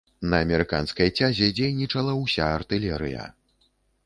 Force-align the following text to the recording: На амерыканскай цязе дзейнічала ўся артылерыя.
На 0.29 0.37
амерыканскай 0.45 1.11
цязе 1.19 1.49
дзейнічала 1.59 2.17
ўся 2.23 2.49
артылерыя. 2.57 3.29